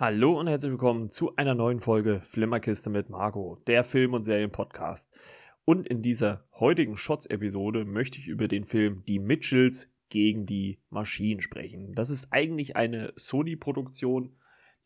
Hallo 0.00 0.38
und 0.38 0.46
herzlich 0.46 0.70
willkommen 0.70 1.10
zu 1.10 1.34
einer 1.34 1.56
neuen 1.56 1.80
Folge 1.80 2.20
Flimmerkiste 2.20 2.88
mit 2.88 3.10
Margot, 3.10 3.66
der 3.66 3.82
Film- 3.82 4.14
und 4.14 4.22
Serienpodcast. 4.22 5.12
Und 5.64 5.88
in 5.88 6.02
dieser 6.02 6.44
heutigen 6.52 6.96
Shots-Episode 6.96 7.84
möchte 7.84 8.20
ich 8.20 8.28
über 8.28 8.46
den 8.46 8.64
Film 8.64 9.02
Die 9.08 9.18
Mitchells 9.18 9.90
gegen 10.08 10.46
die 10.46 10.78
Maschinen 10.88 11.40
sprechen. 11.40 11.96
Das 11.96 12.10
ist 12.10 12.32
eigentlich 12.32 12.76
eine 12.76 13.12
Sony-Produktion, 13.16 14.36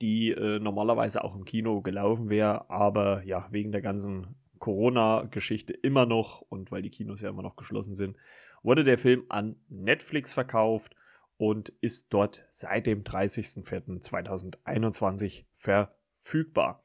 die 0.01 0.31
äh, 0.31 0.59
normalerweise 0.61 1.23
auch 1.23 1.37
im 1.37 1.45
Kino 1.45 1.83
gelaufen 1.83 2.31
wäre, 2.31 2.71
aber 2.71 3.23
ja, 3.25 3.49
wegen 3.51 3.71
der 3.71 3.83
ganzen 3.83 4.35
Corona-Geschichte 4.61 5.75
immer 5.75 6.07
noch 6.07 6.41
und 6.41 6.73
weil 6.73 6.81
die 6.81 6.91
Kinos 6.91 7.21
ja 7.21 7.29
immer 7.29 7.43
noch 7.43 7.57
geschlossen 7.57 7.93
sind, 7.93 8.17
wurde 8.63 8.83
der 8.83 8.97
Film 8.97 9.27
an 9.29 9.57
Netflix 9.69 10.33
verkauft 10.33 10.97
und 11.43 11.71
ist 11.81 12.15
dort 12.15 12.47
seit 12.51 12.87
dem 12.87 13.03
30.04.2021 13.03 15.45
verfügbar. 15.57 16.85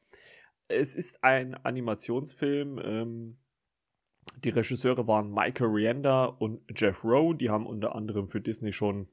Es 0.68 0.96
ist 0.96 1.24
ein 1.24 1.54
Animationsfilm. 1.54 2.82
Ähm, 2.84 3.38
die 4.44 4.50
Regisseure 4.50 5.06
waren 5.06 5.32
Michael 5.32 5.68
Rienda 5.68 6.26
und 6.26 6.62
Jeff 6.76 7.04
Rowe. 7.04 7.38
Die 7.38 7.52
haben 7.52 7.68
unter 7.68 7.94
anderem 7.94 8.30
für 8.30 8.42
Disney 8.42 8.74
schon 8.74 9.08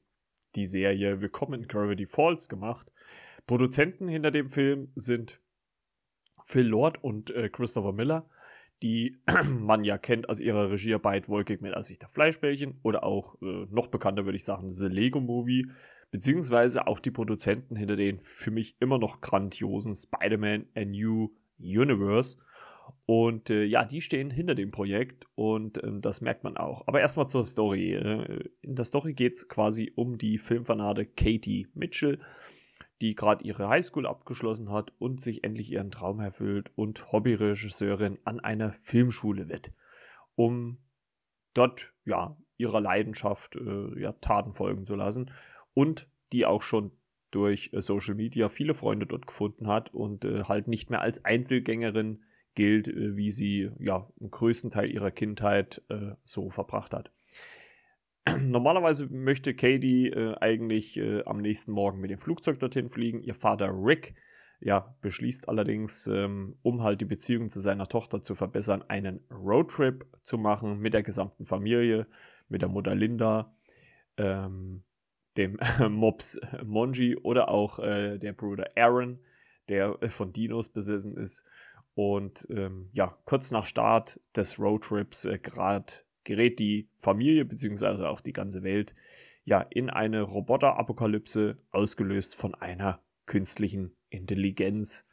die 0.55 0.65
Serie 0.65 1.21
Willkommen 1.21 1.61
in 1.61 1.67
Gravity 1.67 2.07
Falls 2.07 2.49
gemacht. 2.49 2.91
Produzenten 3.45 4.07
hinter 4.07 4.31
dem 4.31 4.49
Film 4.49 4.91
sind 4.95 5.39
Phil 6.43 6.65
Lord 6.65 7.03
und 7.03 7.29
äh, 7.29 7.49
Christopher 7.49 7.93
Miller 7.93 8.27
die 8.81 9.17
man 9.59 9.83
ja 9.83 9.97
kennt 9.97 10.29
aus 10.29 10.39
ihrer 10.39 10.71
Regiearbeit 10.71 11.29
Wolkig 11.29 11.61
mit 11.61 11.73
Aussicht 11.75 12.03
auf 12.05 12.11
Fleischbällchen 12.11 12.79
oder 12.83 13.03
auch 13.03 13.41
äh, 13.41 13.65
noch 13.69 13.87
bekannter 13.87 14.25
würde 14.25 14.37
ich 14.37 14.45
sagen 14.45 14.71
The 14.71 14.87
Lego 14.87 15.19
Movie, 15.19 15.69
beziehungsweise 16.11 16.87
auch 16.87 16.99
die 16.99 17.11
Produzenten 17.11 17.75
hinter 17.75 17.95
den 17.95 18.19
für 18.19 18.51
mich 18.51 18.75
immer 18.79 18.97
noch 18.97 19.21
grandiosen 19.21 19.93
Spider-Man 19.93 20.65
A 20.75 20.85
New 20.85 21.31
Universe. 21.59 22.37
Und 23.07 23.49
äh, 23.49 23.63
ja, 23.63 23.85
die 23.85 24.01
stehen 24.01 24.31
hinter 24.31 24.55
dem 24.55 24.71
Projekt 24.71 25.27
und 25.35 25.83
ähm, 25.83 26.01
das 26.01 26.21
merkt 26.21 26.43
man 26.43 26.57
auch. 26.57 26.87
Aber 26.87 27.01
erstmal 27.01 27.27
zur 27.27 27.43
Story. 27.43 27.93
Äh, 27.93 28.49
in 28.61 28.75
der 28.75 28.85
Story 28.85 29.13
geht 29.13 29.33
es 29.33 29.47
quasi 29.47 29.91
um 29.95 30.17
die 30.17 30.37
Filmfanate 30.37 31.05
Katie 31.05 31.67
Mitchell, 31.73 32.19
die 33.01 33.15
gerade 33.15 33.43
ihre 33.43 33.67
Highschool 33.67 34.07
abgeschlossen 34.07 34.71
hat 34.71 34.93
und 34.99 35.21
sich 35.21 35.43
endlich 35.43 35.71
ihren 35.71 35.91
Traum 35.91 36.19
erfüllt 36.19 36.71
und 36.75 37.11
Hobbyregisseurin 37.11 38.19
an 38.23 38.39
einer 38.39 38.73
Filmschule 38.73 39.49
wird, 39.49 39.71
um 40.35 40.77
dort 41.53 41.93
ja 42.05 42.37
ihrer 42.57 42.79
Leidenschaft 42.79 43.57
äh, 43.57 43.99
ja, 43.99 44.13
Taten 44.13 44.53
folgen 44.53 44.85
zu 44.85 44.95
lassen 44.95 45.31
und 45.73 46.07
die 46.31 46.45
auch 46.45 46.61
schon 46.61 46.91
durch 47.31 47.71
äh, 47.73 47.81
Social 47.81 48.15
Media 48.15 48.49
viele 48.49 48.73
Freunde 48.73 49.05
dort 49.05 49.27
gefunden 49.27 49.67
hat 49.67 49.93
und 49.93 50.23
äh, 50.23 50.43
halt 50.43 50.67
nicht 50.67 50.89
mehr 50.89 51.01
als 51.01 51.23
Einzelgängerin 51.25 52.23
gilt, 52.55 52.87
äh, 52.87 53.17
wie 53.17 53.31
sie 53.31 53.71
ja 53.79 54.09
im 54.19 54.31
größten 54.31 54.71
Teil 54.71 54.89
ihrer 54.89 55.11
Kindheit 55.11 55.81
äh, 55.89 56.13
so 56.23 56.49
verbracht 56.49 56.93
hat. 56.93 57.11
Normalerweise 58.39 59.07
möchte 59.07 59.53
Katie 59.53 60.09
äh, 60.09 60.35
eigentlich 60.39 60.97
äh, 60.97 61.23
am 61.25 61.37
nächsten 61.41 61.71
Morgen 61.71 61.99
mit 61.99 62.11
dem 62.11 62.19
Flugzeug 62.19 62.59
dorthin 62.59 62.89
fliegen. 62.89 63.21
Ihr 63.21 63.35
Vater 63.35 63.69
Rick 63.71 64.15
ja, 64.59 64.95
beschließt 65.01 65.49
allerdings, 65.49 66.07
ähm, 66.07 66.57
um 66.61 66.81
halt 66.81 67.01
die 67.01 67.05
Beziehung 67.05 67.49
zu 67.49 67.59
seiner 67.59 67.87
Tochter 67.87 68.23
zu 68.23 68.35
verbessern, 68.35 68.83
einen 68.87 69.19
Roadtrip 69.29 70.05
zu 70.23 70.37
machen 70.37 70.79
mit 70.79 70.93
der 70.93 71.03
gesamten 71.03 71.45
Familie, 71.45 72.07
mit 72.47 72.61
der 72.61 72.69
Mutter 72.69 72.95
Linda, 72.95 73.53
ähm, 74.17 74.83
dem 75.37 75.59
Mops 75.89 76.39
Monji 76.63 77.15
oder 77.17 77.49
auch 77.49 77.79
äh, 77.79 78.17
der 78.17 78.33
Bruder 78.33 78.69
Aaron, 78.75 79.19
der 79.69 79.97
äh, 80.01 80.09
von 80.09 80.31
Dinos 80.31 80.69
besessen 80.69 81.17
ist. 81.17 81.45
Und 81.93 82.47
ähm, 82.49 82.89
ja, 82.93 83.17
kurz 83.25 83.51
nach 83.51 83.65
Start 83.65 84.19
des 84.35 84.59
Roadtrips 84.59 85.25
äh, 85.25 85.37
gerade 85.37 85.93
gerät 86.25 86.59
die 86.59 86.89
Familie 86.97 87.45
beziehungsweise 87.45 88.09
auch 88.09 88.19
die 88.19 88.33
ganze 88.33 88.63
Welt 88.63 88.93
ja 89.45 89.61
in 89.61 89.89
eine 89.89 90.21
Roboterapokalypse, 90.21 91.57
ausgelöst 91.71 92.35
von 92.35 92.55
einer 92.55 92.99
künstlichen 93.25 93.95
Intelligenz. 94.09 95.07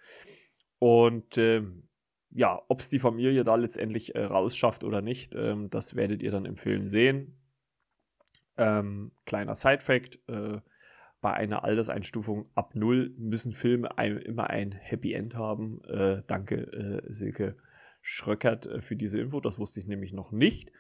Und 0.79 1.39
ähm, 1.39 1.85
ja, 2.31 2.61
ob 2.69 2.81
es 2.81 2.89
die 2.89 2.99
Familie 2.99 3.45
da 3.45 3.55
letztendlich 3.55 4.15
äh, 4.15 4.25
rausschafft 4.25 4.85
oder 4.85 5.03
nicht, 5.03 5.35
ähm, 5.35 5.71
das 5.71 5.95
werdet 5.95 6.23
ihr 6.23 6.31
dann 6.31 6.47
im 6.47 6.57
Film 6.57 6.89
sehen. 6.89 7.37
Ähm, 8.57 9.13
kleiner 9.27 9.55
Side-Fact: 9.55 10.19
äh, 10.29 10.61
Bei 11.21 11.35
einer 11.35 11.65
Alterseinstufung 11.65 12.51
ab 12.55 12.75
0 12.75 13.15
müssen 13.19 13.53
Filme 13.53 13.99
ein, 13.99 14.17
immer 14.17 14.51
ein 14.51 14.73
Happy 14.73 15.13
End 15.13 15.37
haben. 15.37 15.85
Äh, 15.85 16.23
danke, 16.27 16.57
äh, 16.73 17.13
Silke 17.13 17.57
Schröckert, 18.01 18.67
äh, 18.67 18.81
für 18.81 18.97
diese 18.97 19.21
Info. 19.21 19.41
Das 19.41 19.59
wusste 19.59 19.81
ich 19.81 19.87
nämlich 19.87 20.13
noch 20.13 20.33
nicht. 20.33 20.73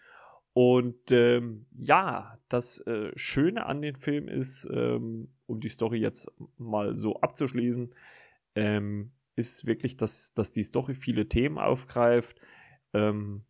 Und 0.54 1.10
ähm, 1.10 1.66
ja, 1.78 2.34
das 2.48 2.80
äh, 2.86 3.10
Schöne 3.16 3.66
an 3.66 3.80
dem 3.80 3.94
Film 3.94 4.28
ist, 4.28 4.68
ähm, 4.70 5.28
um 5.46 5.60
die 5.60 5.70
Story 5.70 5.98
jetzt 5.98 6.30
mal 6.58 6.94
so 6.94 7.20
abzuschließen, 7.20 7.94
ähm, 8.54 9.12
ist 9.34 9.66
wirklich, 9.66 9.96
dass, 9.96 10.34
dass 10.34 10.52
die 10.52 10.62
Story 10.62 10.94
viele 10.94 11.28
Themen 11.28 11.58
aufgreift. 11.58 12.38
Ähm, 12.92 13.44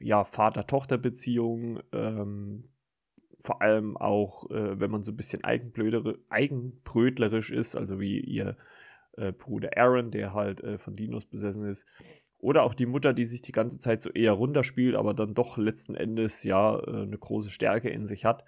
ja, 0.00 0.24
Vater-Tochter-Beziehung, 0.24 1.80
ähm, 1.92 2.70
vor 3.40 3.60
allem 3.60 3.96
auch, 3.96 4.50
äh, 4.50 4.80
wenn 4.80 4.90
man 4.90 5.02
so 5.02 5.12
ein 5.12 5.16
bisschen 5.16 5.44
eigenbrötlerisch 5.44 7.50
ist, 7.50 7.76
also 7.76 8.00
wie 8.00 8.20
ihr 8.20 8.56
äh, 9.16 9.32
Bruder 9.32 9.76
Aaron, 9.76 10.10
der 10.10 10.34
halt 10.34 10.62
äh, 10.62 10.78
von 10.78 10.96
Dinos 10.96 11.24
besessen 11.24 11.66
ist, 11.68 11.86
oder 12.38 12.62
auch 12.62 12.74
die 12.74 12.86
Mutter, 12.86 13.12
die 13.12 13.24
sich 13.24 13.42
die 13.42 13.52
ganze 13.52 13.78
Zeit 13.78 14.00
so 14.00 14.10
eher 14.10 14.32
runterspielt, 14.32 14.94
aber 14.94 15.12
dann 15.12 15.34
doch 15.34 15.58
letzten 15.58 15.94
Endes 15.94 16.44
ja 16.44 16.78
äh, 16.78 17.02
eine 17.02 17.18
große 17.18 17.50
Stärke 17.50 17.88
in 17.88 18.06
sich 18.06 18.24
hat. 18.24 18.44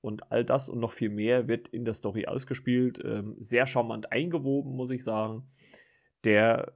Und 0.00 0.32
all 0.32 0.44
das 0.44 0.68
und 0.68 0.80
noch 0.80 0.92
viel 0.92 1.10
mehr 1.10 1.46
wird 1.48 1.68
in 1.68 1.84
der 1.84 1.94
Story 1.94 2.26
ausgespielt. 2.26 3.00
Ähm, 3.04 3.36
sehr 3.38 3.66
charmant 3.66 4.10
eingewoben, 4.10 4.74
muss 4.74 4.90
ich 4.90 5.04
sagen. 5.04 5.44
Der 6.24 6.72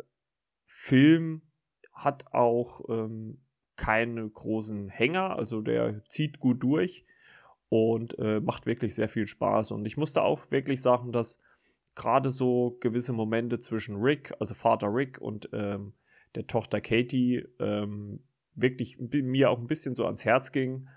Film 0.65 1.43
hat 1.93 2.33
auch 2.33 2.89
ähm, 2.89 3.41
keine 3.77 4.29
großen 4.29 4.89
Hänger, 4.89 5.37
also 5.37 5.61
der 5.61 6.05
zieht 6.09 6.39
gut 6.39 6.63
durch 6.63 7.05
und 7.69 8.19
äh, 8.19 8.41
macht 8.41 8.67
wirklich 8.67 8.95
sehr 8.95 9.09
viel 9.09 9.27
Spaß. 9.27 9.73
Und 9.73 9.87
ich 9.87 9.97
musste 9.97 10.23
auch 10.23 10.51
wirklich 10.51 10.81
sagen, 10.81 11.13
dass 11.13 11.41
gerade 11.97 12.31
so 12.31 12.77
gewisse 12.81 13.13
Momente 13.13 13.59
zwischen 13.59 13.97
Rick, 13.97 14.33
also 14.39 14.55
Vater 14.55 14.89
Rick 14.89 15.19
und 15.21 15.49
ähm, 15.53 15.95
der 16.35 16.47
Tochter 16.47 16.81
Katie 16.81 17.45
ähm, 17.59 18.21
wirklich 18.55 18.99
mir 18.99 19.51
auch 19.51 19.59
ein 19.59 19.67
bisschen 19.67 19.95
so 19.95 20.05
ans 20.05 20.25
Herz 20.25 20.53
ging, 20.53 20.89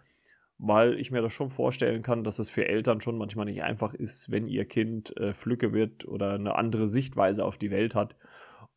weil 0.57 0.99
ich 0.99 1.09
mir 1.09 1.21
das 1.21 1.33
schon 1.33 1.49
vorstellen 1.49 2.03
kann, 2.03 2.23
dass 2.23 2.37
es 2.37 2.49
für 2.49 2.67
Eltern 2.67 3.01
schon 3.01 3.17
manchmal 3.17 3.45
nicht 3.45 3.63
einfach 3.63 3.93
ist, 3.93 4.29
wenn 4.29 4.47
ihr 4.47 4.65
Kind 4.65 5.15
äh, 5.17 5.33
Flücke 5.33 5.73
wird 5.73 6.05
oder 6.05 6.33
eine 6.33 6.55
andere 6.55 6.87
Sichtweise 6.87 7.45
auf 7.45 7.57
die 7.57 7.71
Welt 7.71 7.95
hat. 7.95 8.17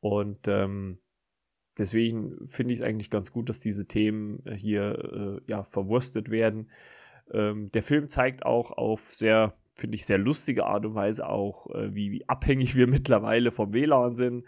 Und 0.00 0.46
ähm, 0.46 0.98
deswegen 1.76 2.46
finde 2.46 2.72
ich 2.72 2.80
es 2.80 2.84
eigentlich 2.84 3.10
ganz 3.10 3.32
gut, 3.32 3.48
dass 3.48 3.58
diese 3.58 3.86
Themen 3.86 4.44
hier 4.54 5.40
äh, 5.46 5.50
ja 5.50 5.64
verwurstet 5.64 6.30
werden. 6.30 6.70
Ähm, 7.32 7.72
der 7.72 7.82
Film 7.82 8.08
zeigt 8.08 8.46
auch 8.46 8.70
auf 8.70 9.12
sehr 9.12 9.56
finde 9.74 9.96
ich, 9.96 10.06
sehr 10.06 10.18
lustige 10.18 10.66
Art 10.66 10.84
und 10.84 10.94
Weise 10.94 11.28
auch, 11.28 11.70
äh, 11.74 11.94
wie, 11.94 12.10
wie, 12.12 12.28
abhängig 12.28 12.76
wir 12.76 12.86
mittlerweile 12.86 13.50
vom 13.52 13.72
WLAN 13.72 14.14
sind, 14.14 14.44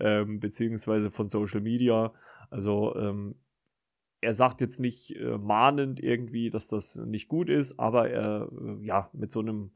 ähm, 0.00 0.40
beziehungsweise 0.40 1.10
von 1.10 1.28
Social 1.28 1.60
Media. 1.60 2.12
Also 2.50 2.94
ähm, 2.96 3.36
er 4.20 4.34
sagt 4.34 4.60
jetzt 4.60 4.80
nicht 4.80 5.16
äh, 5.16 5.38
mahnend 5.38 6.00
irgendwie, 6.00 6.50
dass 6.50 6.68
das 6.68 6.96
nicht 6.96 7.28
gut 7.28 7.48
ist, 7.48 7.78
aber 7.78 8.10
er, 8.10 8.48
äh, 8.52 8.84
ja, 8.84 9.10
mit 9.12 9.32
so 9.32 9.40
einem 9.40 9.70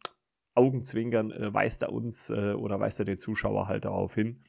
Augenzwinkern 0.54 1.30
äh, 1.30 1.54
weist 1.54 1.82
er 1.82 1.92
uns 1.92 2.30
äh, 2.30 2.52
oder 2.52 2.80
weist 2.80 2.98
er 2.98 3.04
den 3.04 3.18
Zuschauer 3.18 3.68
halt 3.68 3.84
darauf 3.84 4.14
hin. 4.14 4.40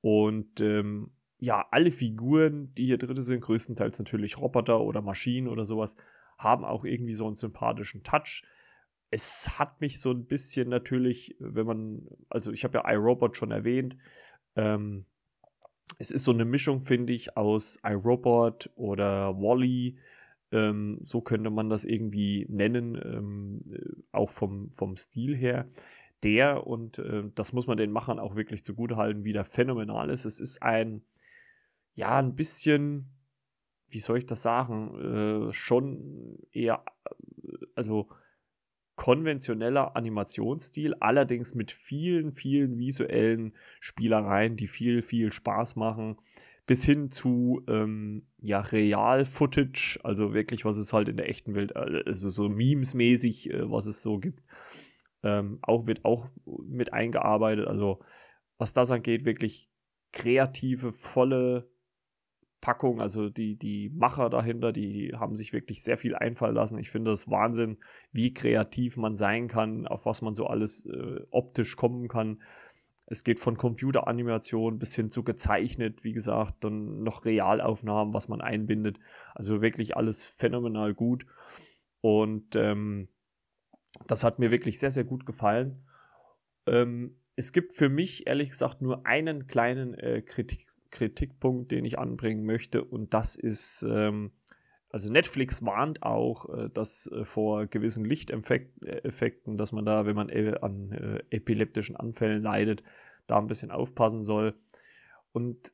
Und 0.00 0.60
ähm, 0.60 1.12
ja, 1.38 1.66
alle 1.70 1.90
Figuren, 1.90 2.74
die 2.74 2.86
hier 2.86 2.98
drin 2.98 3.22
sind, 3.22 3.40
größtenteils 3.40 3.98
natürlich 3.98 4.38
Roboter 4.38 4.80
oder 4.80 5.00
Maschinen 5.00 5.48
oder 5.48 5.64
sowas, 5.64 5.96
haben 6.38 6.64
auch 6.64 6.84
irgendwie 6.84 7.14
so 7.14 7.26
einen 7.26 7.36
sympathischen 7.36 8.02
Touch 8.02 8.42
es 9.14 9.60
hat 9.60 9.80
mich 9.80 10.00
so 10.00 10.10
ein 10.10 10.26
bisschen 10.26 10.68
natürlich, 10.68 11.36
wenn 11.38 11.66
man, 11.66 12.08
also 12.28 12.50
ich 12.50 12.64
habe 12.64 12.78
ja 12.78 12.92
iRobot 12.92 13.36
schon 13.36 13.52
erwähnt, 13.52 13.96
ähm, 14.56 15.06
es 15.98 16.10
ist 16.10 16.24
so 16.24 16.32
eine 16.32 16.44
Mischung, 16.44 16.82
finde 16.82 17.12
ich, 17.12 17.36
aus 17.36 17.78
iRobot 17.84 18.70
oder 18.74 19.36
Wally. 19.36 19.98
Ähm, 20.50 20.98
so 21.02 21.20
könnte 21.20 21.50
man 21.50 21.70
das 21.70 21.84
irgendwie 21.84 22.44
nennen, 22.48 23.00
ähm, 23.04 23.62
äh, 23.72 24.02
auch 24.10 24.30
vom, 24.30 24.72
vom 24.72 24.96
Stil 24.96 25.36
her. 25.36 25.68
Der, 26.24 26.66
und 26.66 26.98
äh, 26.98 27.22
das 27.36 27.52
muss 27.52 27.68
man 27.68 27.76
den 27.76 27.92
Machern 27.92 28.18
auch 28.18 28.34
wirklich 28.34 28.64
zugutehalten, 28.64 29.22
wieder 29.22 29.44
phänomenal 29.44 30.10
ist. 30.10 30.24
Es 30.24 30.40
ist 30.40 30.60
ein, 30.60 31.04
ja, 31.94 32.18
ein 32.18 32.34
bisschen, 32.34 33.10
wie 33.90 34.00
soll 34.00 34.18
ich 34.18 34.26
das 34.26 34.42
sagen, 34.42 35.48
äh, 35.48 35.52
schon 35.52 36.40
eher, 36.50 36.84
also 37.76 38.08
konventioneller 38.96 39.96
Animationsstil, 39.96 40.94
allerdings 41.00 41.54
mit 41.54 41.72
vielen, 41.72 42.32
vielen 42.32 42.78
visuellen 42.78 43.54
Spielereien, 43.80 44.56
die 44.56 44.68
viel, 44.68 45.02
viel 45.02 45.32
Spaß 45.32 45.76
machen, 45.76 46.16
bis 46.66 46.84
hin 46.84 47.10
zu 47.10 47.62
ähm, 47.68 48.26
ja, 48.40 48.60
Real-Footage, 48.60 50.00
also 50.02 50.32
wirklich, 50.32 50.64
was 50.64 50.78
es 50.78 50.92
halt 50.92 51.08
in 51.08 51.16
der 51.16 51.28
echten 51.28 51.54
Welt, 51.54 51.76
also 51.76 52.30
so 52.30 52.48
Memes-mäßig, 52.48 53.50
äh, 53.50 53.70
was 53.70 53.86
es 53.86 54.00
so 54.00 54.18
gibt, 54.18 54.42
ähm, 55.22 55.58
auch 55.62 55.86
wird 55.86 56.04
auch 56.04 56.28
mit 56.46 56.92
eingearbeitet. 56.92 57.66
Also 57.66 58.00
was 58.56 58.72
das 58.72 58.90
angeht, 58.90 59.24
wirklich 59.24 59.68
kreative, 60.12 60.92
volle 60.92 61.68
Packung. 62.64 62.98
Also 63.02 63.28
die, 63.28 63.56
die 63.56 63.90
Macher 63.90 64.30
dahinter, 64.30 64.72
die 64.72 65.12
haben 65.14 65.36
sich 65.36 65.52
wirklich 65.52 65.82
sehr 65.82 65.98
viel 65.98 66.14
einfallen 66.14 66.54
lassen. 66.54 66.78
Ich 66.78 66.90
finde 66.90 67.10
das 67.10 67.28
Wahnsinn, 67.28 67.76
wie 68.10 68.32
kreativ 68.32 68.96
man 68.96 69.16
sein 69.16 69.48
kann, 69.48 69.86
auf 69.86 70.06
was 70.06 70.22
man 70.22 70.34
so 70.34 70.46
alles 70.46 70.86
äh, 70.86 71.20
optisch 71.30 71.76
kommen 71.76 72.08
kann. 72.08 72.40
Es 73.06 73.22
geht 73.22 73.38
von 73.38 73.58
Computeranimation 73.58 74.78
bis 74.78 74.94
hin 74.94 75.10
zu 75.10 75.24
gezeichnet, 75.24 76.04
wie 76.04 76.14
gesagt, 76.14 76.64
dann 76.64 77.02
noch 77.02 77.26
Realaufnahmen, 77.26 78.14
was 78.14 78.28
man 78.28 78.40
einbindet. 78.40 78.98
Also 79.34 79.60
wirklich 79.60 79.98
alles 79.98 80.24
phänomenal 80.24 80.94
gut. 80.94 81.26
Und 82.00 82.56
ähm, 82.56 83.08
das 84.06 84.24
hat 84.24 84.38
mir 84.38 84.50
wirklich 84.50 84.78
sehr, 84.78 84.90
sehr 84.90 85.04
gut 85.04 85.26
gefallen. 85.26 85.84
Ähm, 86.66 87.18
es 87.36 87.52
gibt 87.52 87.74
für 87.74 87.90
mich 87.90 88.26
ehrlich 88.26 88.48
gesagt 88.48 88.80
nur 88.80 89.06
einen 89.06 89.46
kleinen 89.48 89.92
äh, 89.92 90.22
Kritik 90.22 90.73
Kritikpunkt, 90.94 91.70
den 91.72 91.84
ich 91.84 91.98
anbringen 91.98 92.44
möchte. 92.44 92.82
Und 92.82 93.12
das 93.12 93.36
ist, 93.36 93.84
ähm, 93.88 94.32
also 94.88 95.12
Netflix 95.12 95.64
warnt 95.64 96.02
auch, 96.02 96.48
äh, 96.48 96.70
dass 96.70 97.10
äh, 97.12 97.24
vor 97.24 97.66
gewissen 97.66 98.04
Lichteffekten, 98.04 99.56
dass 99.58 99.72
man 99.72 99.84
da, 99.84 100.06
wenn 100.06 100.16
man 100.16 100.30
äh, 100.30 100.54
an 100.62 100.92
äh, 100.92 101.22
epileptischen 101.30 101.96
Anfällen 101.96 102.42
leidet, 102.42 102.82
da 103.26 103.38
ein 103.38 103.46
bisschen 103.46 103.70
aufpassen 103.70 104.22
soll. 104.22 104.54
Und 105.32 105.72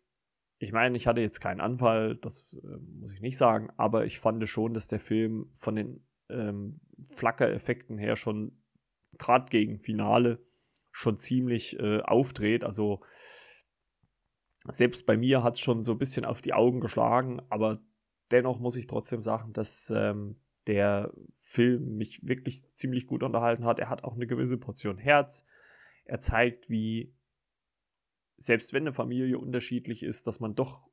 ich 0.58 0.72
meine, 0.72 0.96
ich 0.96 1.06
hatte 1.06 1.20
jetzt 1.20 1.40
keinen 1.40 1.60
Anfall, 1.60 2.16
das 2.16 2.52
äh, 2.52 2.76
muss 2.98 3.12
ich 3.12 3.20
nicht 3.20 3.36
sagen, 3.38 3.70
aber 3.76 4.04
ich 4.04 4.18
fand 4.18 4.46
schon, 4.48 4.74
dass 4.74 4.88
der 4.88 5.00
Film 5.00 5.50
von 5.56 5.76
den 5.76 6.04
ähm, 6.28 6.80
Flackereffekten 7.06 7.98
her 7.98 8.16
schon 8.16 8.52
gerade 9.18 9.46
gegen 9.50 9.78
Finale 9.78 10.38
schon 10.92 11.18
ziemlich 11.18 11.78
äh, 11.78 12.00
aufdreht. 12.00 12.64
Also 12.64 13.00
selbst 14.68 15.06
bei 15.06 15.16
mir 15.16 15.42
hat 15.42 15.54
es 15.54 15.60
schon 15.60 15.82
so 15.82 15.92
ein 15.92 15.98
bisschen 15.98 16.24
auf 16.24 16.42
die 16.42 16.52
Augen 16.52 16.80
geschlagen, 16.80 17.40
aber 17.48 17.80
dennoch 18.30 18.60
muss 18.60 18.76
ich 18.76 18.86
trotzdem 18.86 19.22
sagen, 19.22 19.52
dass 19.52 19.92
ähm, 19.94 20.36
der 20.66 21.12
Film 21.38 21.96
mich 21.96 22.26
wirklich 22.26 22.62
ziemlich 22.74 23.06
gut 23.06 23.22
unterhalten 23.22 23.64
hat. 23.64 23.78
Er 23.78 23.88
hat 23.88 24.04
auch 24.04 24.14
eine 24.14 24.26
gewisse 24.26 24.58
Portion 24.58 24.98
Herz. 24.98 25.46
Er 26.04 26.20
zeigt, 26.20 26.68
wie 26.68 27.14
selbst 28.36 28.72
wenn 28.72 28.84
eine 28.84 28.92
Familie 28.92 29.38
unterschiedlich 29.38 30.02
ist, 30.02 30.26
dass 30.26 30.40
man 30.40 30.54
doch 30.54 30.88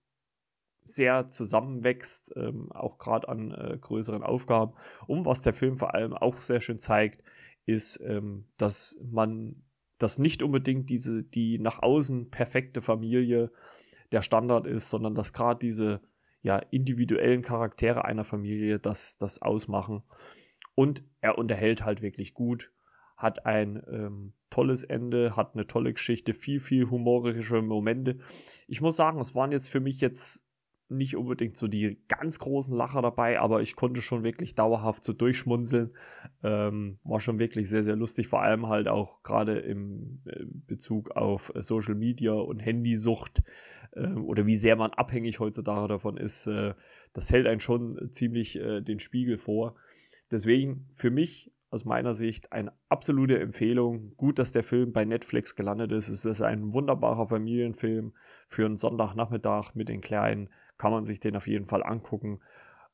sehr 0.84 1.30
zusammenwächst, 1.30 2.34
ähm, 2.36 2.72
auch 2.72 2.98
gerade 2.98 3.28
an 3.28 3.52
äh, 3.52 3.78
größeren 3.80 4.24
Aufgaben. 4.24 4.74
Und 5.06 5.26
was 5.26 5.42
der 5.42 5.54
Film 5.54 5.78
vor 5.78 5.94
allem 5.94 6.14
auch 6.14 6.38
sehr 6.38 6.60
schön 6.60 6.80
zeigt, 6.80 7.24
ist, 7.66 8.00
ähm, 8.02 8.46
dass 8.58 8.98
man 9.04 9.64
dass 9.98 10.20
nicht 10.20 10.44
unbedingt 10.44 10.90
diese, 10.90 11.24
die 11.24 11.60
nach 11.60 11.82
außen 11.82 12.30
perfekte 12.30 12.82
Familie 12.82 13.52
der 14.12 14.22
Standard 14.22 14.68
ist, 14.68 14.90
sondern 14.90 15.16
dass 15.16 15.34
gerade 15.34 15.60
diese 15.60 16.02
ja, 16.42 16.58
individuellen 16.72 17.42
Charaktere 17.42 18.06
einer 18.06 18.24
Familie 18.24 18.80
das, 18.80 19.18
das 19.18 19.42
ausmachen. 19.42 20.04
Und 20.76 21.04
er 21.22 21.38
unterhält 21.38 21.84
halt 21.84 22.02
wirklich 22.02 22.34
gut, 22.34 22.72
hat 23.18 23.46
ein 23.46 23.84
ähm, 23.92 24.34
tolles 24.50 24.84
Ende, 24.84 25.36
hat 25.36 25.56
eine 25.56 25.66
tolle 25.66 25.92
Geschichte, 25.92 26.34
viel, 26.34 26.60
viel 26.60 26.90
humorische 26.90 27.62
Momente. 27.62 28.20
Ich 28.68 28.80
muss 28.80 28.96
sagen, 28.96 29.20
es 29.20 29.34
waren 29.34 29.52
jetzt 29.52 29.68
für 29.68 29.80
mich 29.80 30.00
jetzt 30.00 30.47
nicht 30.90 31.18
unbedingt 31.18 31.58
so 31.58 31.68
die 31.68 32.00
ganz 32.08 32.40
großen 32.40 32.76
Lacher 32.76 33.02
dabei, 33.02 33.40
aber 33.40 33.62
ich 33.62 33.76
konnte 33.76 34.02
schon 34.02 34.24
wirklich 34.24 34.56
dauerhaft 34.56 35.04
so 35.04 35.14
durchschmunzeln. 35.14 35.92
Ähm, 36.44 37.00
war 37.04 37.20
schon 37.20 37.40
wirklich 37.40 37.70
sehr, 37.70 37.84
sehr 37.84 37.96
lustig, 37.96 38.28
vor 38.28 38.42
allem 38.42 38.68
halt 38.68 38.88
auch 38.88 39.22
gerade 39.24 39.60
im 39.60 40.22
Bezug 40.68 41.12
auf 41.12 41.52
äh, 41.56 41.62
Social 41.62 41.96
Media 41.96 42.34
und 42.34 42.60
Handysucht 42.60 43.44
äh, 43.94 44.08
oder 44.08 44.46
wie 44.46 44.56
sehr 44.56 44.76
man 44.76 44.92
abhängig 44.92 45.40
heutzutage 45.40 45.88
davon 45.88 46.18
ist. 46.18 46.48
Äh, 46.48 46.74
das 47.14 47.32
hält 47.32 47.48
einen 47.48 47.60
schon 47.60 48.10
ziemlich 48.12 48.58
äh, 48.58 48.82
den 48.82 49.00
Spiegel 49.00 49.38
vor. 49.38 49.76
Deswegen 50.32 50.88
für 50.96 51.10
mich 51.10 51.52
aus 51.70 51.84
meiner 51.84 52.14
Sicht 52.14 52.54
eine 52.54 52.72
absolute 52.88 53.40
Empfehlung. 53.40 54.14
Gut, 54.16 54.40
dass 54.40 54.54
der 54.54 54.64
Film 54.64 54.94
bei 54.94 55.04
Netflix 55.04 55.56
gelandet 55.56 55.92
ist. 55.92 56.08
Es 56.08 56.26
ist 56.26 56.42
ein 56.42 56.72
wunderbarer 56.72 57.28
Familienfilm 57.28 58.14
für 58.48 58.66
einen 58.66 58.78
Sonntagnachmittag 58.78 59.76
mit 59.76 59.90
den 59.90 60.02
Kleinen 60.02 60.50
kann 60.78 60.92
man 60.92 61.06
sich 61.06 61.20
den 61.20 61.36
auf 61.36 61.48
jeden 61.48 61.66
Fall 61.66 61.84
angucken. 61.84 62.40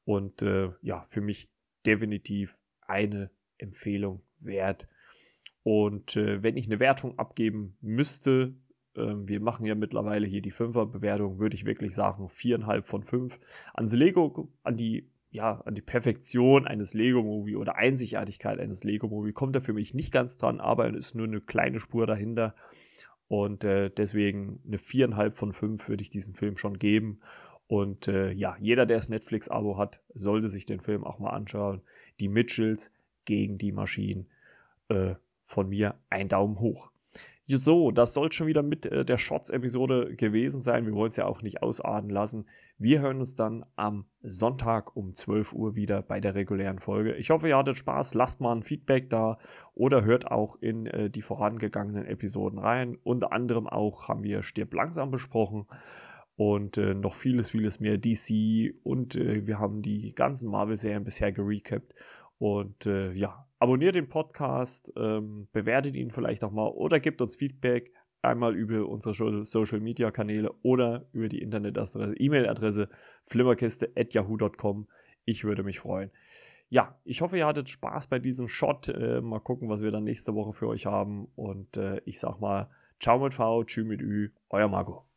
Und 0.05 0.41
äh, 0.41 0.69
ja, 0.81 1.05
für 1.09 1.21
mich 1.21 1.49
definitiv 1.85 2.57
eine 2.81 3.29
Empfehlung 3.57 4.21
wert. 4.39 4.87
Und 5.63 6.17
äh, 6.17 6.43
wenn 6.43 6.57
ich 6.57 6.65
eine 6.65 6.79
Wertung 6.79 7.17
abgeben 7.17 7.77
müsste, 7.81 8.53
äh, 8.95 9.13
wir 9.15 9.39
machen 9.39 9.65
ja 9.65 9.75
mittlerweile 9.75 10.27
hier 10.27 10.41
die 10.41 10.51
Fünfer-Bewertung, 10.51 11.39
würde 11.39 11.55
ich 11.55 11.65
wirklich 11.65 11.95
sagen 11.95 12.29
viereinhalb 12.29 12.87
von 12.87 13.03
fünf. 13.03 13.39
Ans 13.73 13.95
Lego, 13.95 14.51
an 14.63 14.75
die, 14.75 15.09
ja, 15.31 15.61
an 15.61 15.75
die 15.75 15.81
Perfektion 15.81 16.67
eines 16.67 16.93
Lego-Movie 16.93 17.55
oder 17.55 17.75
Einzigartigkeit 17.75 18.59
eines 18.59 18.83
Lego-Movie 18.83 19.33
kommt 19.33 19.55
er 19.55 19.61
für 19.61 19.73
mich 19.73 19.93
nicht 19.93 20.11
ganz 20.11 20.37
dran, 20.37 20.59
aber 20.59 20.89
es 20.89 21.07
ist 21.07 21.15
nur 21.15 21.27
eine 21.27 21.41
kleine 21.41 21.79
Spur 21.79 22.05
dahinter. 22.07 22.55
Und 23.27 23.63
äh, 23.63 23.89
deswegen 23.89 24.61
eine 24.67 24.77
viereinhalb 24.77 25.37
von 25.37 25.53
fünf 25.53 25.87
würde 25.87 26.03
ich 26.03 26.09
diesem 26.09 26.35
Film 26.35 26.57
schon 26.57 26.77
geben. 26.77 27.21
Und 27.73 28.07
äh, 28.07 28.31
ja, 28.33 28.55
jeder, 28.59 28.85
der 28.85 28.97
das 28.97 29.09
Netflix-Abo 29.09 29.79
hat, 29.79 29.99
sollte 30.13 30.47
sich 30.47 30.67
den 30.67 30.79
Film 30.79 31.03
auch 31.03 31.17
mal 31.17 31.31
anschauen. 31.31 31.81
Die 32.19 32.27
Mitchells 32.27 32.91
gegen 33.25 33.57
die 33.57 33.71
Maschinen. 33.71 34.27
Äh, 34.89 35.15
von 35.43 35.69
mir 35.69 35.95
ein 36.11 36.27
Daumen 36.27 36.59
hoch. 36.59 36.91
So, 37.47 37.89
das 37.89 38.13
soll 38.13 38.31
schon 38.31 38.45
wieder 38.45 38.61
mit 38.61 38.85
äh, 38.85 39.03
der 39.03 39.17
Shots-Episode 39.17 40.15
gewesen 40.15 40.61
sein. 40.61 40.85
Wir 40.85 40.93
wollen 40.93 41.09
es 41.09 41.15
ja 41.15 41.25
auch 41.25 41.41
nicht 41.41 41.63
ausarten 41.63 42.11
lassen. 42.11 42.45
Wir 42.77 43.01
hören 43.01 43.17
uns 43.17 43.33
dann 43.33 43.65
am 43.75 44.05
Sonntag 44.21 44.95
um 44.95 45.15
12 45.15 45.53
Uhr 45.53 45.75
wieder 45.75 46.03
bei 46.03 46.19
der 46.19 46.35
regulären 46.35 46.77
Folge. 46.77 47.15
Ich 47.15 47.31
hoffe, 47.31 47.49
ihr 47.49 47.57
hattet 47.57 47.77
Spaß. 47.77 48.13
Lasst 48.13 48.39
mal 48.39 48.55
ein 48.55 48.61
Feedback 48.61 49.09
da 49.09 49.39
oder 49.73 50.03
hört 50.03 50.29
auch 50.29 50.57
in 50.61 50.85
äh, 50.85 51.09
die 51.09 51.23
vorangegangenen 51.23 52.05
Episoden 52.05 52.59
rein. 52.59 52.99
Unter 53.03 53.31
anderem 53.31 53.65
auch 53.65 54.07
haben 54.09 54.21
wir 54.21 54.43
Stirb 54.43 54.75
langsam 54.75 55.09
besprochen 55.09 55.65
und 56.35 56.77
äh, 56.77 56.93
noch 56.93 57.15
vieles, 57.15 57.51
vieles 57.51 57.79
mehr 57.79 57.97
DC 57.97 58.75
und 58.83 59.15
äh, 59.15 59.45
wir 59.45 59.59
haben 59.59 59.81
die 59.81 60.13
ganzen 60.15 60.49
Marvel-Serien 60.49 61.03
bisher 61.03 61.31
gerecapt. 61.31 61.93
Und 62.39 62.85
äh, 62.85 63.11
ja, 63.13 63.47
abonniert 63.59 63.95
den 63.95 64.09
Podcast, 64.09 64.91
ähm, 64.97 65.47
bewertet 65.53 65.95
ihn 65.95 66.11
vielleicht 66.11 66.43
auch 66.43 66.51
mal 66.51 66.67
oder 66.67 66.99
gebt 66.99 67.21
uns 67.21 67.35
Feedback 67.35 67.93
einmal 68.21 68.55
über 68.55 68.87
unsere 68.87 69.45
Social 69.45 69.79
Media 69.79 70.09
Kanäle 70.11 70.51
oder 70.61 71.05
über 71.11 71.29
die 71.29 71.41
Internetadresse, 71.41 72.15
E-Mail-Adresse 72.17 72.89
flimmerkiste.yahoo.com. 73.23 74.87
Ich 75.25 75.43
würde 75.43 75.63
mich 75.63 75.79
freuen. 75.79 76.09
Ja, 76.69 76.97
ich 77.03 77.21
hoffe, 77.21 77.37
ihr 77.37 77.45
hattet 77.45 77.69
Spaß 77.69 78.07
bei 78.07 78.19
diesem 78.19 78.47
Shot. 78.47 78.89
Äh, 78.89 79.21
mal 79.21 79.39
gucken, 79.39 79.69
was 79.69 79.83
wir 79.83 79.91
dann 79.91 80.05
nächste 80.05 80.33
Woche 80.33 80.53
für 80.53 80.67
euch 80.67 80.85
haben. 80.85 81.27
Und 81.35 81.77
äh, 81.77 82.01
ich 82.05 82.19
sag 82.19 82.39
mal, 82.39 82.69
ciao 82.99 83.19
mit 83.19 83.33
V, 83.33 83.63
tschüss 83.65 83.85
mit 83.85 84.01
Ü, 84.01 84.31
euer 84.49 84.67
Marco. 84.67 85.12